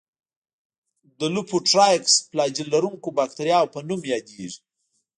د 1.19 1.21
لوفوټرایکس 1.33 2.13
فلاجیل 2.29 2.67
لرونکو 2.75 3.09
باکتریاوو 3.17 3.71
په 3.73 3.79
نوم 3.87 4.01
یادیږي. 4.13 4.59